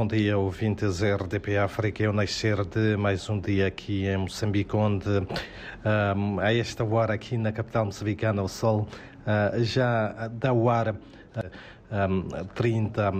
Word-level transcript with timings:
Bom 0.00 0.06
dia, 0.06 0.38
ouvintes 0.38 1.02
RDP 1.02 1.58
África. 1.58 2.02
Eu 2.02 2.10
nascer 2.10 2.64
de 2.64 2.96
mais 2.96 3.28
um 3.28 3.38
dia 3.38 3.66
aqui 3.66 4.06
em 4.06 4.16
Moçambique, 4.16 4.74
onde 4.74 5.10
um, 5.10 6.40
a 6.40 6.54
esta 6.54 6.82
hora 6.82 7.12
aqui 7.12 7.36
na 7.36 7.52
capital 7.52 7.84
moçambicana 7.84 8.42
o 8.42 8.48
sol 8.48 8.88
uh, 9.26 9.62
já 9.62 10.26
dá 10.28 10.54
o 10.54 10.70
ar. 10.70 10.94
Uh, 10.94 10.96
um, 11.92 12.46
30 12.54 13.12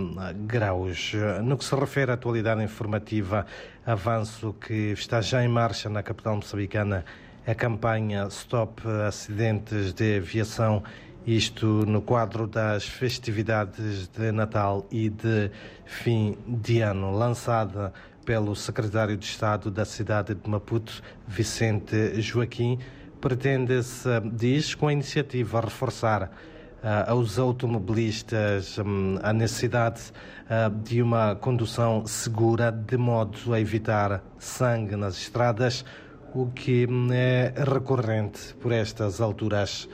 graus. 0.47 1.13
No 1.43 1.55
que 1.55 1.65
se 1.65 1.75
refere 1.75 2.09
à 2.09 2.15
atualidade 2.15 2.63
informativa, 2.63 3.45
avanço 3.85 4.51
que 4.53 4.93
está 4.93 5.21
já 5.21 5.43
em 5.43 5.47
marcha 5.47 5.87
na 5.87 6.01
capital 6.01 6.37
moçambicana 6.37 7.05
a 7.45 7.53
campanha 7.53 8.25
Stop 8.29 8.81
Acidentes 9.07 9.93
de 9.93 10.17
Aviação 10.17 10.81
isto 11.25 11.65
no 11.85 12.01
quadro 12.01 12.47
das 12.47 12.85
festividades 12.85 14.07
de 14.07 14.31
Natal 14.31 14.85
e 14.91 15.09
de 15.09 15.51
fim 15.85 16.37
de 16.47 16.81
ano, 16.81 17.11
lançada 17.11 17.93
pelo 18.25 18.55
secretário 18.55 19.17
de 19.17 19.25
Estado 19.25 19.69
da 19.69 19.85
cidade 19.85 20.33
de 20.33 20.49
Maputo, 20.49 21.01
Vicente 21.27 22.19
Joaquim, 22.21 22.79
pretende-se, 23.19 24.09
diz, 24.33 24.73
com 24.73 24.87
a 24.87 24.93
iniciativa 24.93 25.61
reforçar 25.61 26.23
uh, 26.23 27.11
aos 27.11 27.37
automobilistas 27.37 28.77
um, 28.79 29.17
a 29.21 29.31
necessidade 29.31 30.01
uh, 30.45 30.69
de 30.83 31.01
uma 31.01 31.35
condução 31.35 32.05
segura, 32.05 32.71
de 32.71 32.97
modo 32.97 33.53
a 33.53 33.59
evitar 33.59 34.23
sangue 34.39 34.95
nas 34.95 35.17
estradas, 35.17 35.85
o 36.33 36.47
que 36.47 36.87
hum, 36.87 37.09
é 37.11 37.53
recorrente 37.57 38.55
por 38.55 38.71
estas 38.71 39.19
alturas 39.19 39.87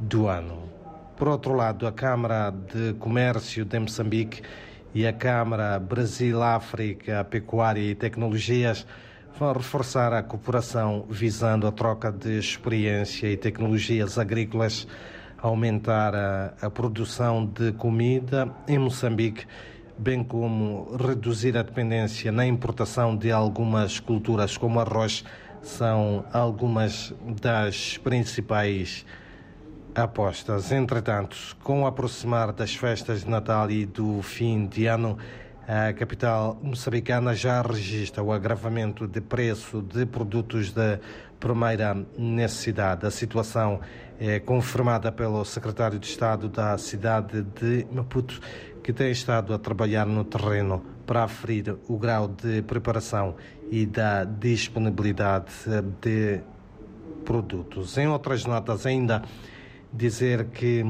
do 0.00 0.28
ano. 0.28 0.62
Por 1.16 1.28
outro 1.28 1.54
lado, 1.54 1.86
a 1.86 1.92
Câmara 1.92 2.50
de 2.50 2.92
Comércio 2.94 3.64
de 3.64 3.78
Moçambique 3.78 4.42
e 4.94 5.06
a 5.06 5.12
Câmara 5.12 5.78
Brasil-África, 5.78 7.24
Pecuária 7.24 7.80
e 7.80 7.94
Tecnologias 7.94 8.86
vão 9.38 9.52
reforçar 9.52 10.12
a 10.12 10.22
cooperação 10.22 11.06
visando 11.08 11.66
a 11.66 11.72
troca 11.72 12.10
de 12.10 12.38
experiência 12.38 13.26
e 13.28 13.36
tecnologias 13.36 14.18
agrícolas, 14.18 14.86
aumentar 15.38 16.14
a, 16.14 16.54
a 16.62 16.70
produção 16.70 17.44
de 17.46 17.72
comida 17.72 18.50
em 18.66 18.78
Moçambique, 18.78 19.46
bem 19.98 20.24
como 20.24 20.96
reduzir 20.96 21.56
a 21.56 21.62
dependência 21.62 22.32
na 22.32 22.46
importação 22.46 23.16
de 23.16 23.30
algumas 23.30 24.00
culturas 24.00 24.56
como 24.56 24.80
arroz, 24.80 25.24
são 25.62 26.24
algumas 26.32 27.14
das 27.42 27.98
principais 27.98 29.04
apostas. 29.96 30.72
Entretanto, 30.72 31.36
com 31.62 31.82
o 31.82 31.86
aproximar 31.86 32.52
das 32.52 32.74
festas 32.74 33.24
de 33.24 33.30
Natal 33.30 33.70
e 33.70 33.86
do 33.86 34.20
fim 34.20 34.66
de 34.66 34.86
ano, 34.86 35.16
a 35.66 35.92
capital 35.94 36.58
moçambicana 36.62 37.34
já 37.34 37.62
registra 37.62 38.22
o 38.22 38.30
agravamento 38.30 39.08
de 39.08 39.20
preço 39.20 39.82
de 39.82 40.04
produtos 40.04 40.70
de 40.70 41.00
primeira 41.40 41.96
necessidade. 42.16 43.06
A 43.06 43.10
situação 43.10 43.80
é 44.20 44.38
confirmada 44.38 45.10
pelo 45.10 45.44
secretário 45.44 45.98
de 45.98 46.06
Estado 46.06 46.48
da 46.48 46.76
cidade 46.78 47.42
de 47.42 47.86
Maputo, 47.90 48.40
que 48.82 48.92
tem 48.92 49.10
estado 49.10 49.52
a 49.52 49.58
trabalhar 49.58 50.06
no 50.06 50.24
terreno 50.24 50.84
para 51.06 51.24
aferir 51.24 51.76
o 51.88 51.98
grau 51.98 52.28
de 52.28 52.62
preparação 52.62 53.34
e 53.70 53.86
da 53.86 54.24
disponibilidade 54.24 55.52
de 56.00 56.40
produtos. 57.24 57.98
Em 57.98 58.06
outras 58.06 58.44
notas 58.44 58.86
ainda 58.86 59.22
dizer 59.96 60.46
que 60.46 60.84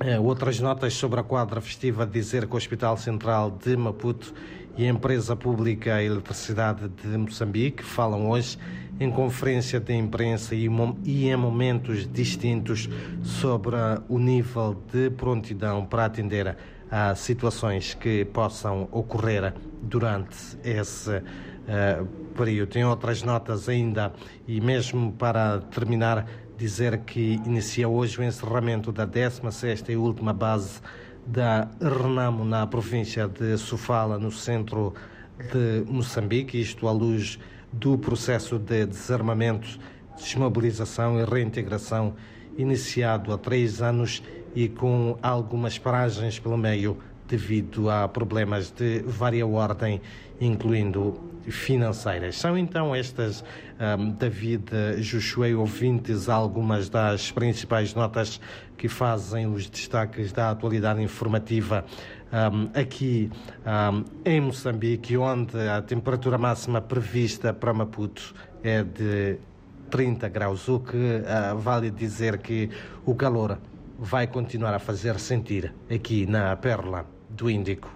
eh, 0.00 0.18
outras 0.20 0.60
notas 0.60 0.94
sobre 0.94 1.18
a 1.18 1.22
quadra 1.22 1.60
festiva 1.60 2.06
dizer 2.06 2.46
que 2.46 2.54
o 2.54 2.56
Hospital 2.56 2.96
Central 2.96 3.50
de 3.50 3.76
Maputo 3.76 4.34
e 4.76 4.84
a 4.84 4.88
Empresa 4.88 5.34
Pública 5.34 6.02
Eletricidade 6.02 6.88
de 6.88 7.16
Moçambique 7.16 7.82
falam 7.82 8.28
hoje 8.28 8.58
em 9.00 9.10
conferência 9.10 9.80
de 9.80 9.94
imprensa 9.94 10.54
e, 10.54 10.66
em 10.66 11.36
momentos 11.36 12.06
distintos 12.10 12.88
sobre 13.22 13.76
o 14.08 14.18
nível 14.18 14.76
de 14.92 15.10
prontidão 15.10 15.86
para 15.86 16.04
atender 16.04 16.56
a 16.90 17.14
situações 17.14 17.94
que 17.94 18.24
possam 18.24 18.88
ocorrer 18.90 19.54
durante 19.82 20.36
esse 20.64 21.10
uh, 21.10 22.06
período. 22.36 22.70
Tem 22.70 22.84
outras 22.84 23.22
notas 23.22 23.68
ainda 23.68 24.12
e 24.46 24.60
mesmo 24.60 25.12
para 25.12 25.60
terminar 25.60 26.26
dizer 26.58 26.98
que 26.98 27.40
inicia 27.46 27.88
hoje 27.88 28.18
o 28.18 28.24
encerramento 28.24 28.90
da 28.90 29.06
16ª 29.06 29.90
e 29.90 29.96
última 29.96 30.32
base 30.32 30.80
da 31.24 31.68
Renamo 31.80 32.44
na 32.44 32.66
província 32.66 33.28
de 33.28 33.56
Sofala, 33.56 34.18
no 34.18 34.32
centro 34.32 34.92
de 35.38 35.88
Moçambique, 35.88 36.60
isto 36.60 36.88
à 36.88 36.92
luz 36.92 37.38
do 37.72 37.96
processo 37.96 38.58
de 38.58 38.86
desarmamento, 38.86 39.78
desmobilização 40.16 41.20
e 41.20 41.24
reintegração 41.24 42.14
iniciado 42.56 43.32
há 43.32 43.38
três 43.38 43.80
anos 43.80 44.20
e 44.52 44.68
com 44.68 45.16
algumas 45.22 45.78
paragens 45.78 46.40
pelo 46.40 46.56
meio 46.56 46.98
devido 47.28 47.90
a 47.90 48.08
problemas 48.08 48.70
de 48.70 49.00
vária 49.00 49.46
ordem, 49.46 50.00
incluindo 50.40 51.20
financeiras. 51.50 52.36
São 52.36 52.56
então 52.56 52.94
estas, 52.94 53.44
um, 53.98 54.10
David 54.10 54.70
Josué, 55.00 55.54
ouvintes, 55.54 56.28
algumas 56.28 56.88
das 56.88 57.30
principais 57.30 57.94
notas 57.94 58.40
que 58.76 58.88
fazem 58.88 59.46
os 59.46 59.68
destaques 59.68 60.32
da 60.32 60.50
atualidade 60.50 61.02
informativa 61.02 61.84
um, 62.32 62.78
aqui 62.78 63.30
um, 63.64 64.04
em 64.24 64.40
Moçambique, 64.40 65.16
onde 65.16 65.58
a 65.68 65.82
temperatura 65.82 66.38
máxima 66.38 66.80
prevista 66.80 67.52
para 67.52 67.72
Maputo 67.72 68.34
é 68.62 68.82
de 68.82 69.38
30 69.90 70.28
graus, 70.28 70.68
o 70.68 70.80
que 70.80 70.96
uh, 70.96 71.56
vale 71.58 71.90
dizer 71.90 72.38
que 72.38 72.68
o 73.06 73.14
calor 73.14 73.58
vai 73.98 74.26
continuar 74.26 74.74
a 74.74 74.78
fazer 74.78 75.18
sentir 75.18 75.74
aqui 75.90 76.26
na 76.26 76.54
Perla 76.56 77.17
do 77.38 77.48
Índico. 77.48 77.86